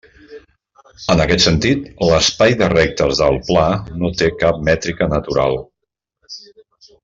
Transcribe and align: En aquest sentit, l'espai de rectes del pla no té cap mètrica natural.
En 1.15 1.21
aquest 1.25 1.43
sentit, 1.47 1.83
l'espai 2.11 2.57
de 2.63 2.71
rectes 2.73 3.21
del 3.25 3.37
pla 3.51 3.69
no 4.05 4.13
té 4.23 4.33
cap 4.45 4.67
mètrica 4.71 5.13
natural. 5.15 5.63